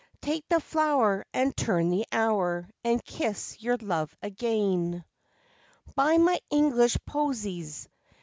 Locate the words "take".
0.19-0.49